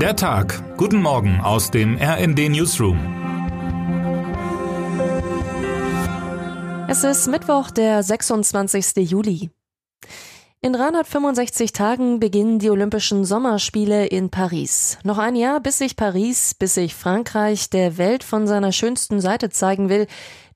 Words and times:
Der 0.00 0.14
Tag. 0.14 0.76
Guten 0.76 1.00
Morgen 1.00 1.40
aus 1.40 1.70
dem 1.70 1.96
RND 1.96 2.50
Newsroom. 2.50 2.98
Es 6.86 7.02
ist 7.02 7.26
Mittwoch, 7.28 7.70
der 7.70 8.02
26. 8.02 9.10
Juli. 9.10 9.48
In 10.60 10.74
365 10.74 11.72
Tagen 11.72 12.20
beginnen 12.20 12.58
die 12.58 12.68
Olympischen 12.68 13.24
Sommerspiele 13.24 14.04
in 14.04 14.30
Paris. 14.30 14.98
Noch 15.02 15.16
ein 15.16 15.34
Jahr, 15.34 15.60
bis 15.60 15.78
sich 15.78 15.96
Paris, 15.96 16.52
bis 16.52 16.74
sich 16.74 16.94
Frankreich 16.94 17.70
der 17.70 17.96
Welt 17.96 18.22
von 18.22 18.46
seiner 18.46 18.72
schönsten 18.72 19.22
Seite 19.22 19.48
zeigen 19.48 19.88
will. 19.88 20.06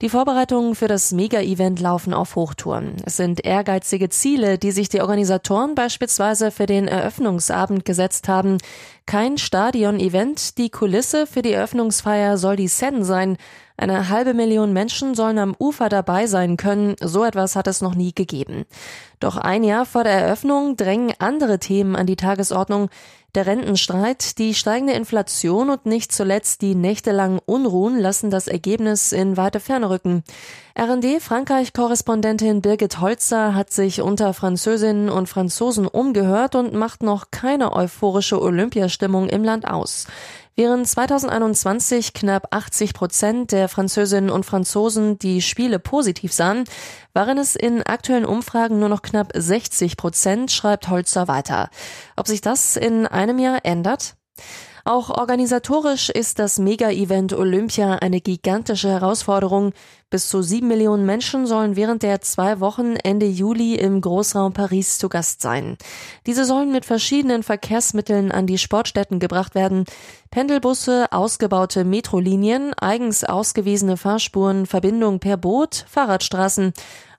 Die 0.01 0.09
Vorbereitungen 0.09 0.75
für 0.75 0.89
das 0.89 1.13
Mega-Event 1.13 1.79
laufen 1.79 2.15
auf 2.15 2.35
Hochtouren. 2.35 2.97
Es 3.05 3.19
sind 3.19 3.45
ehrgeizige 3.45 4.09
Ziele, 4.09 4.57
die 4.57 4.71
sich 4.71 4.89
die 4.89 5.03
Organisatoren 5.03 5.75
beispielsweise 5.75 6.51
für 6.51 6.65
den 6.65 6.89
Eröffnungsabend 6.89 7.85
gesetzt 7.85 8.27
haben. 8.27 8.57
Kein 9.05 9.37
Stadion-Event, 9.37 10.57
die 10.57 10.71
Kulisse 10.71 11.27
für 11.27 11.43
die 11.43 11.53
Eröffnungsfeier 11.53 12.39
soll 12.39 12.57
die 12.57 12.69
Seine 12.69 13.05
sein. 13.05 13.37
Eine 13.77 14.09
halbe 14.09 14.33
Million 14.33 14.73
Menschen 14.73 15.15
sollen 15.15 15.39
am 15.39 15.55
Ufer 15.59 15.91
dabei 15.91 16.27
sein 16.27 16.57
können. 16.57 16.97
So 17.03 17.23
etwas 17.23 17.55
hat 17.55 17.67
es 17.67 17.83
noch 17.83 17.95
nie 17.95 18.15
gegeben. 18.15 18.65
Doch 19.21 19.37
ein 19.37 19.65
Jahr 19.65 19.85
vor 19.85 20.05
der 20.05 20.15
Eröffnung 20.15 20.77
drängen 20.77 21.13
andere 21.19 21.59
Themen 21.59 21.95
an 21.95 22.07
die 22.07 22.17
Tagesordnung. 22.17 22.89
Der 23.37 23.47
Rentenstreit, 23.47 24.39
die 24.39 24.55
steigende 24.55 24.95
Inflation 24.95 25.71
und 25.71 25.87
nicht 25.87 26.11
zuletzt 26.11 26.63
die 26.63 26.75
nächtelangen 26.75 27.39
Unruhen 27.47 27.97
lassen 27.97 28.29
das 28.29 28.49
Ergebnis 28.49 29.13
in 29.13 29.37
weite 29.37 29.61
Ferne 29.61 29.89
rücken. 29.89 30.25
RD 30.77 31.23
Frankreich-Korrespondentin 31.23 32.61
Birgit 32.61 33.01
Holzer 33.01 33.55
hat 33.55 33.71
sich 33.71 34.03
unter 34.03 34.35
Französinnen 34.35 35.09
und 35.09 35.29
Franzosen 35.29 35.87
umgehört 35.87 36.57
und 36.57 36.75
macht 36.75 37.05
noch 37.05 37.31
keine 37.31 37.73
euphorische 37.73 38.43
Olympiastimmung 38.43 39.29
im 39.29 39.45
Land 39.45 39.69
aus. 39.69 40.09
Während 40.57 40.87
2021 40.87 42.13
knapp 42.13 42.49
80 42.51 42.93
Prozent 42.93 43.53
der 43.53 43.69
Französinnen 43.69 44.31
und 44.31 44.45
Franzosen 44.45 45.19
die 45.19 45.43
Spiele 45.43 45.79
positiv 45.79 46.33
sahen, 46.33 46.65
waren 47.15 47.39
es 47.39 47.57
in 47.57 47.83
aktuellen 47.83 48.27
Umfragen 48.27 48.79
nur 48.79 48.89
noch 48.89 49.03
knapp 49.03 49.33
60 49.35 49.97
Prozent, 49.97 50.51
schreibt 50.51 50.89
Holzer 50.89 51.29
weiter. 51.29 51.71
Ob 52.17 52.27
sich 52.27 52.41
das 52.41 52.77
in 52.77 53.07
einem 53.07 53.39
Jahr 53.39 53.61
ändert? 53.65 54.17
Auch 54.85 55.11
organisatorisch 55.11 56.09
ist 56.09 56.39
das 56.39 56.59
Mega-Event 56.59 57.33
Olympia 57.33 57.97
eine 57.97 58.21
gigantische 58.21 58.89
Herausforderung. 58.89 59.73
Bis 60.11 60.29
zu 60.29 60.43
sieben 60.43 60.67
Millionen 60.67 61.07
Menschen 61.07 61.47
sollen 61.47 61.77
während 61.77 62.03
der 62.03 62.21
zwei 62.21 62.59
Wochen 62.59 62.97
Ende 62.97 63.27
Juli 63.27 63.77
im 63.77 64.01
Großraum 64.01 64.53
Paris 64.53 64.99
zu 64.99 65.09
Gast 65.09 65.41
sein. 65.41 65.79
Diese 66.27 66.45
sollen 66.45 66.73
mit 66.73 66.85
verschiedenen 66.85 67.45
Verkehrsmitteln 67.45 68.33
an 68.33 68.49
die 68.49 68.59
Sportstätten 68.59 69.21
gebracht 69.21 69.55
werden. 69.55 69.85
Pendelbusse, 70.33 71.13
ausgebaute 71.13 71.85
Metrolinien, 71.85 72.75
eigens 72.75 73.23
ausgewiesene 73.23 73.97
Fahrspuren, 73.97 74.67
Verbindung 74.67 75.21
per 75.21 75.37
Boot, 75.37 75.85
Fahrradstraßen. 75.89 76.73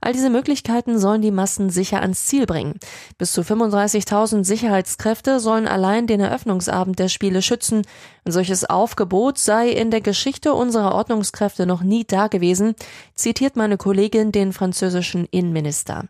All 0.04 0.14
diese 0.14 0.32
Möglichkeiten 0.32 0.98
sollen 0.98 1.22
die 1.22 1.30
Massen 1.30 1.70
sicher 1.70 2.02
ans 2.02 2.26
Ziel 2.26 2.48
bringen. 2.48 2.80
Bis 3.20 3.34
zu 3.34 3.42
35.000 3.42 4.44
Sicherheitskräfte 4.44 5.40
sollen 5.40 5.68
allein 5.68 6.08
den 6.08 6.20
Eröffnungsabend 6.20 6.98
der 6.98 7.08
Spiele 7.08 7.44
schützen. 7.44 7.84
Ein 8.26 8.32
solches 8.32 8.68
Aufgebot 8.68 9.38
sei 9.38 9.70
in 9.70 9.92
der 9.92 10.02
Geschichte 10.02 10.56
unserer 10.56 10.96
Ordnungskräfte 10.96 11.68
noch 11.68 11.84
nie 11.84 12.04
dagewesen, 12.04 12.74
zitiert 13.16 13.56
meine 13.56 13.78
Kollegin 13.78 14.32
den 14.32 14.54
französischen 14.54 15.26
Innenminister. 15.32 16.06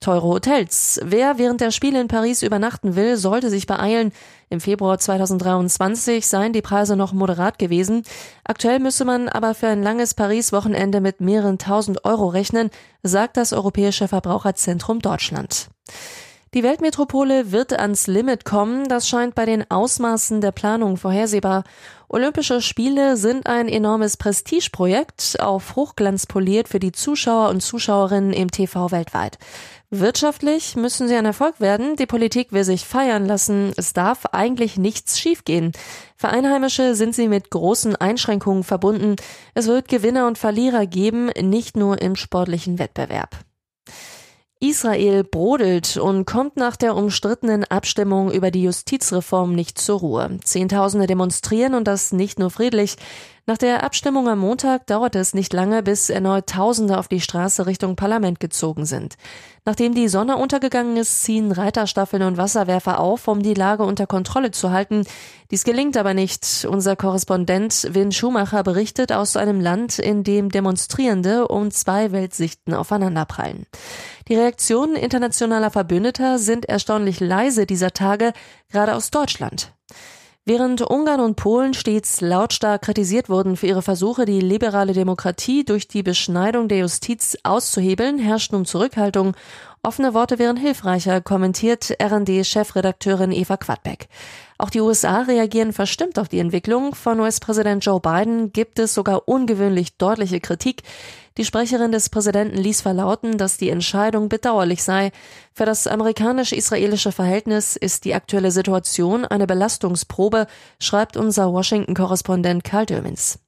Teure 0.00 0.22
Hotels. 0.22 1.00
Wer 1.04 1.38
während 1.38 1.60
der 1.60 1.70
Spiele 1.70 2.00
in 2.00 2.08
Paris 2.08 2.42
übernachten 2.42 2.96
will, 2.96 3.16
sollte 3.16 3.50
sich 3.50 3.66
beeilen. 3.66 4.12
Im 4.50 4.60
Februar 4.60 4.98
2023 4.98 6.26
seien 6.26 6.52
die 6.52 6.62
Preise 6.62 6.96
noch 6.96 7.12
moderat 7.12 7.58
gewesen. 7.58 8.02
Aktuell 8.44 8.78
müsse 8.78 9.04
man 9.04 9.28
aber 9.28 9.54
für 9.54 9.68
ein 9.68 9.82
langes 9.82 10.14
Paris-Wochenende 10.14 11.00
mit 11.00 11.20
mehreren 11.20 11.58
tausend 11.58 12.04
Euro 12.04 12.28
rechnen, 12.28 12.70
sagt 13.02 13.36
das 13.36 13.52
Europäische 13.52 14.08
Verbraucherzentrum 14.08 15.00
Deutschland. 15.00 15.68
Die 16.54 16.62
Weltmetropole 16.62 17.52
wird 17.52 17.78
ans 17.78 18.06
Limit 18.06 18.46
kommen, 18.46 18.88
das 18.88 19.06
scheint 19.06 19.34
bei 19.34 19.44
den 19.44 19.70
Ausmaßen 19.70 20.40
der 20.40 20.50
Planung 20.50 20.96
vorhersehbar. 20.96 21.62
Olympische 22.08 22.62
Spiele 22.62 23.18
sind 23.18 23.46
ein 23.46 23.68
enormes 23.68 24.16
Prestigeprojekt, 24.16 25.40
auf 25.40 25.76
Hochglanz 25.76 26.24
poliert 26.24 26.68
für 26.68 26.78
die 26.78 26.92
Zuschauer 26.92 27.50
und 27.50 27.60
Zuschauerinnen 27.60 28.32
im 28.32 28.50
TV 28.50 28.90
weltweit. 28.90 29.36
Wirtschaftlich 29.90 30.74
müssen 30.74 31.06
sie 31.06 31.16
ein 31.16 31.26
Erfolg 31.26 31.60
werden, 31.60 31.96
die 31.96 32.06
Politik 32.06 32.50
will 32.50 32.64
sich 32.64 32.86
feiern 32.86 33.26
lassen, 33.26 33.74
es 33.76 33.92
darf 33.92 34.24
eigentlich 34.32 34.78
nichts 34.78 35.20
schiefgehen. 35.20 35.72
Für 36.16 36.30
Einheimische 36.30 36.94
sind 36.94 37.14
sie 37.14 37.28
mit 37.28 37.50
großen 37.50 37.94
Einschränkungen 37.94 38.64
verbunden, 38.64 39.16
es 39.52 39.66
wird 39.66 39.88
Gewinner 39.88 40.26
und 40.26 40.38
Verlierer 40.38 40.86
geben, 40.86 41.26
nicht 41.26 41.76
nur 41.76 42.00
im 42.00 42.16
sportlichen 42.16 42.78
Wettbewerb. 42.78 43.36
Israel 44.60 45.22
brodelt 45.22 45.96
und 45.96 46.24
kommt 46.24 46.56
nach 46.56 46.76
der 46.76 46.96
umstrittenen 46.96 47.64
Abstimmung 47.64 48.32
über 48.32 48.50
die 48.50 48.64
Justizreform 48.64 49.54
nicht 49.54 49.78
zur 49.78 50.00
Ruhe. 50.00 50.38
Zehntausende 50.42 51.06
demonstrieren 51.06 51.74
und 51.74 51.84
das 51.84 52.12
nicht 52.12 52.38
nur 52.38 52.50
friedlich. 52.50 52.96
Nach 53.48 53.56
der 53.56 53.82
Abstimmung 53.82 54.28
am 54.28 54.40
Montag 54.40 54.86
dauerte 54.88 55.18
es 55.18 55.32
nicht 55.32 55.54
lange, 55.54 55.82
bis 55.82 56.10
erneut 56.10 56.48
Tausende 56.48 56.98
auf 56.98 57.08
die 57.08 57.22
Straße 57.22 57.64
Richtung 57.64 57.96
Parlament 57.96 58.40
gezogen 58.40 58.84
sind. 58.84 59.16
Nachdem 59.64 59.94
die 59.94 60.08
Sonne 60.08 60.36
untergegangen 60.36 60.98
ist, 60.98 61.22
ziehen 61.22 61.50
Reiterstaffeln 61.50 62.24
und 62.24 62.36
Wasserwerfer 62.36 63.00
auf, 63.00 63.26
um 63.26 63.42
die 63.42 63.54
Lage 63.54 63.84
unter 63.84 64.06
Kontrolle 64.06 64.50
zu 64.50 64.70
halten. 64.70 65.06
Dies 65.50 65.64
gelingt 65.64 65.96
aber 65.96 66.12
nicht. 66.12 66.66
Unser 66.68 66.94
Korrespondent 66.94 67.88
Win 67.94 68.12
Schumacher 68.12 68.62
berichtet 68.62 69.12
aus 69.12 69.34
einem 69.34 69.62
Land, 69.62 69.98
in 69.98 70.24
dem 70.24 70.50
Demonstrierende 70.50 71.48
um 71.48 71.70
zwei 71.70 72.12
Weltsichten 72.12 72.74
aufeinanderprallen. 72.74 73.64
Die 74.28 74.34
Reaktionen 74.34 74.94
internationaler 74.94 75.70
Verbündeter 75.70 76.38
sind 76.38 76.66
erstaunlich 76.66 77.18
leise 77.18 77.64
dieser 77.64 77.92
Tage, 77.92 78.34
gerade 78.70 78.94
aus 78.94 79.10
Deutschland. 79.10 79.72
Während 80.48 80.80
Ungarn 80.80 81.20
und 81.20 81.36
Polen 81.36 81.74
stets 81.74 82.22
lautstark 82.22 82.80
kritisiert 82.80 83.28
wurden 83.28 83.54
für 83.54 83.66
ihre 83.66 83.82
Versuche, 83.82 84.24
die 84.24 84.40
liberale 84.40 84.94
Demokratie 84.94 85.62
durch 85.62 85.88
die 85.88 86.02
Beschneidung 86.02 86.68
der 86.68 86.78
Justiz 86.78 87.36
auszuhebeln, 87.42 88.18
herrscht 88.18 88.52
nun 88.52 88.64
Zurückhaltung. 88.64 89.36
Offene 89.88 90.12
Worte 90.12 90.38
wären 90.38 90.58
hilfreicher, 90.58 91.22
kommentiert 91.22 91.96
RD-Chefredakteurin 91.98 93.32
Eva 93.32 93.56
Quadbeck. 93.56 94.08
Auch 94.58 94.68
die 94.68 94.82
USA 94.82 95.22
reagieren 95.22 95.72
verstimmt 95.72 96.18
auf 96.18 96.28
die 96.28 96.40
Entwicklung. 96.40 96.94
Von 96.94 97.18
US-Präsident 97.20 97.82
Joe 97.82 97.98
Biden 97.98 98.52
gibt 98.52 98.78
es 98.78 98.92
sogar 98.92 99.26
ungewöhnlich 99.26 99.96
deutliche 99.96 100.40
Kritik. 100.40 100.82
Die 101.38 101.44
Sprecherin 101.46 101.90
des 101.90 102.10
Präsidenten 102.10 102.58
ließ 102.58 102.82
verlauten, 102.82 103.38
dass 103.38 103.56
die 103.56 103.70
Entscheidung 103.70 104.28
bedauerlich 104.28 104.82
sei. 104.82 105.10
Für 105.54 105.64
das 105.64 105.86
amerikanisch-israelische 105.86 107.10
Verhältnis 107.10 107.74
ist 107.74 108.04
die 108.04 108.14
aktuelle 108.14 108.50
Situation 108.50 109.24
eine 109.24 109.46
Belastungsprobe, 109.46 110.48
schreibt 110.78 111.16
unser 111.16 111.50
Washington-Korrespondent 111.50 112.62
Karl 112.62 112.84
Dömens. 112.84 113.38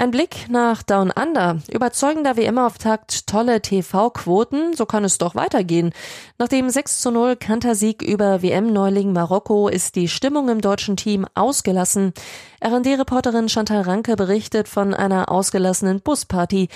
Ein 0.00 0.12
Blick 0.12 0.46
nach 0.48 0.82
Down 0.82 1.10
Under. 1.10 1.58
Überzeugender 1.70 2.38
WM-Auftakt, 2.38 3.26
tolle 3.26 3.60
TV-Quoten, 3.60 4.72
so 4.72 4.86
kann 4.86 5.04
es 5.04 5.18
doch 5.18 5.34
weitergehen. 5.34 5.92
Nach 6.38 6.48
dem 6.48 6.70
6 6.70 7.02
zu 7.02 7.10
0 7.10 7.36
Kantersieg 7.36 8.00
über 8.00 8.40
WM-Neuling 8.40 9.12
Marokko 9.12 9.68
ist 9.68 9.96
die 9.96 10.08
Stimmung 10.08 10.48
im 10.48 10.62
deutschen 10.62 10.96
Team 10.96 11.26
ausgelassen. 11.34 12.14
RD-Reporterin 12.64 13.50
Chantal 13.50 13.82
Ranke 13.82 14.16
berichtet 14.16 14.68
von 14.68 14.94
einer 14.94 15.30
ausgelassenen 15.30 16.00
Busparty. 16.00 16.70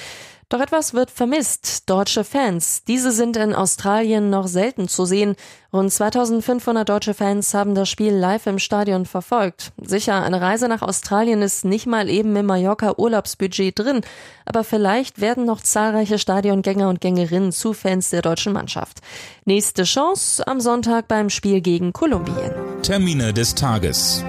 Doch 0.48 0.60
etwas 0.60 0.94
wird 0.94 1.10
vermisst. 1.10 1.88
Deutsche 1.88 2.24
Fans. 2.24 2.84
Diese 2.84 3.12
sind 3.12 3.36
in 3.36 3.54
Australien 3.54 4.30
noch 4.30 4.46
selten 4.46 4.88
zu 4.88 5.04
sehen. 5.04 5.36
Rund 5.72 5.92
2500 5.92 6.88
deutsche 6.88 7.14
Fans 7.14 7.52
haben 7.54 7.74
das 7.74 7.88
Spiel 7.88 8.12
live 8.12 8.46
im 8.46 8.58
Stadion 8.58 9.06
verfolgt. 9.06 9.72
Sicher, 9.82 10.22
eine 10.22 10.40
Reise 10.40 10.68
nach 10.68 10.82
Australien 10.82 11.42
ist 11.42 11.64
nicht 11.64 11.86
mal 11.86 12.08
eben 12.08 12.36
im 12.36 12.46
Mallorca 12.46 12.94
Urlaubsbudget 12.96 13.78
drin. 13.78 14.02
Aber 14.44 14.62
vielleicht 14.62 15.20
werden 15.20 15.44
noch 15.44 15.60
zahlreiche 15.60 16.18
Stadiongänger 16.18 16.88
und 16.88 17.00
Gängerinnen 17.00 17.50
zu 17.50 17.72
Fans 17.72 18.10
der 18.10 18.22
deutschen 18.22 18.52
Mannschaft. 18.52 19.00
Nächste 19.44 19.84
Chance 19.84 20.46
am 20.46 20.60
Sonntag 20.60 21.08
beim 21.08 21.30
Spiel 21.30 21.60
gegen 21.60 21.92
Kolumbien. 21.92 22.52
Termine 22.82 23.32
des 23.32 23.54
Tages. 23.54 24.24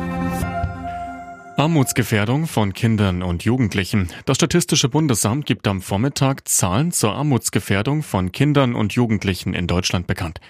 Armutsgefährdung 1.58 2.48
von 2.48 2.74
Kindern 2.74 3.24
und 3.24 3.46
Jugendlichen. 3.46 4.10
Das 4.26 4.36
Statistische 4.36 4.90
Bundesamt 4.90 5.46
gibt 5.46 5.68
am 5.70 5.82
Vormittag 5.82 6.50
Zahlen 6.50 6.92
zur 6.92 7.16
Armutsgefährdung 7.16 8.04
von 8.04 8.34
Kindern 8.34 8.76
und 8.76 8.92
Jugendlichen 8.92 9.54
in 9.54 9.66
Deutschland 9.66 10.06
bekannt. 10.06 10.42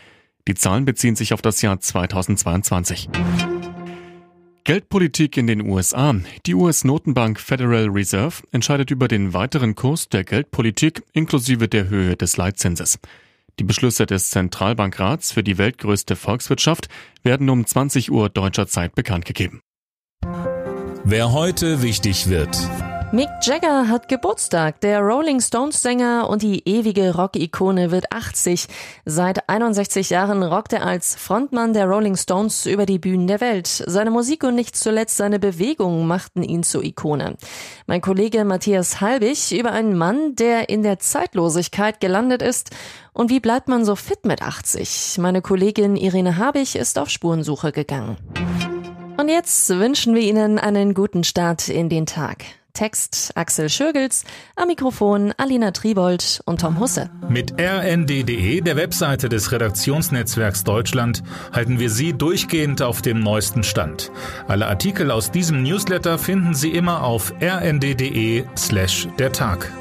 Die 0.48 0.56
Zahlen 0.56 0.84
beziehen 0.84 1.16
sich 1.16 1.32
auf 1.32 1.44
das 1.44 1.62
Jahr 1.62 1.80
2022. 1.80 3.10
Geldpolitik 4.64 5.38
in 5.38 5.46
den 5.46 5.62
USA. 5.70 6.16
Die 6.48 6.56
US-Notenbank 6.56 7.40
Federal 7.40 7.88
Reserve 7.88 8.42
entscheidet 8.52 8.90
über 8.90 9.08
den 9.08 9.36
weiteren 9.36 9.76
Kurs 9.76 10.10
der 10.10 10.24
Geldpolitik 10.24 11.04
inklusive 11.14 11.68
der 11.68 11.88
Höhe 11.88 12.16
des 12.16 12.36
Leitzinses. 12.38 12.98
Die 13.60 13.64
Beschlüsse 13.64 14.08
des 14.08 14.32
Zentralbankrats 14.32 15.32
für 15.32 15.44
die 15.44 15.60
weltgrößte 15.60 16.16
Volkswirtschaft 16.16 16.90
werden 17.22 17.52
um 17.52 17.64
20 17.64 18.12
Uhr 18.12 18.30
deutscher 18.30 18.66
Zeit 18.66 18.96
bekannt 18.96 19.26
gegeben. 19.26 19.62
Wer 21.08 21.34
heute 21.34 21.84
wichtig 21.84 22.30
wird. 22.30 22.58
Mick 23.12 23.30
Jagger 23.44 23.90
hat 23.90 24.10
Geburtstag. 24.10 24.82
Der 24.82 25.02
Rolling 25.02 25.40
Stones 25.40 25.84
Sänger 25.84 26.28
und 26.28 26.42
die 26.42 26.68
ewige 26.68 27.14
Rock-Ikone 27.14 27.92
wird 27.92 28.12
80. 28.12 28.66
Seit 29.06 29.48
61 29.48 30.10
Jahren 30.10 30.42
rockt 30.42 30.74
er 30.74 30.84
als 30.84 31.14
Frontmann 31.14 31.74
der 31.74 31.86
Rolling 31.86 32.16
Stones 32.16 32.66
über 32.66 32.88
die 32.88 32.98
Bühnen 32.98 33.28
der 33.28 33.40
Welt. 33.40 33.68
Seine 33.68 34.10
Musik 34.10 34.44
und 34.44 34.56
nicht 34.56 34.76
zuletzt 34.76 35.18
seine 35.18 35.38
Bewegungen 35.38 36.08
machten 36.08 36.42
ihn 36.42 36.64
zur 36.64 36.84
Ikone. 36.84 37.36
Mein 37.86 38.02
Kollege 38.02 38.44
Matthias 38.44 39.00
Halbig 39.00 39.52
über 39.52 39.74
einen 39.74 39.96
Mann, 39.96 40.34
der 40.36 40.70
in 40.70 40.82
der 40.82 40.98
Zeitlosigkeit 40.98 42.00
gelandet 42.00 42.42
ist. 42.42 42.72
Und 43.14 43.30
wie 43.30 43.40
bleibt 43.40 43.68
man 43.68 43.86
so 43.86 43.96
fit 43.96 44.26
mit 44.26 44.42
80? 44.42 45.20
Meine 45.20 45.44
Kollegin 45.44 45.98
Irene 45.98 46.38
Habig 46.38 46.76
ist 46.76 46.98
auf 46.98 47.12
Spurensuche 47.12 47.72
gegangen. 47.72 48.18
Und 49.18 49.30
jetzt 49.30 49.70
wünschen 49.70 50.14
wir 50.14 50.22
Ihnen 50.22 50.60
einen 50.60 50.94
guten 50.94 51.24
Start 51.24 51.70
in 51.70 51.90
den 51.90 52.06
Tag. 52.06 52.44
Text 52.74 53.32
Axel 53.36 53.70
Schürgels, 53.70 54.26
am 54.58 54.68
Mikrofon 54.68 55.34
Alina 55.38 55.72
Tribold 55.72 56.42
und 56.46 56.60
Tom 56.60 56.80
Husse. 56.80 57.10
Mit 57.30 57.54
rnd.de, 57.58 58.60
der 58.60 58.76
Webseite 58.76 59.30
des 59.30 59.54
Redaktionsnetzwerks 59.54 60.66
Deutschland, 60.66 61.24
halten 61.54 61.80
wir 61.80 61.90
Sie 61.90 62.12
durchgehend 62.12 62.82
auf 62.82 63.02
dem 63.02 63.22
neuesten 63.22 63.64
Stand. 63.64 64.12
Alle 64.50 64.68
Artikel 64.68 65.10
aus 65.10 65.32
diesem 65.32 65.64
Newsletter 65.64 66.20
finden 66.20 66.54
Sie 66.54 66.72
immer 66.72 67.04
auf 67.04 67.34
rnd.de 67.42 68.44
slash 68.58 69.08
der 69.18 69.32
Tag. 69.32 69.72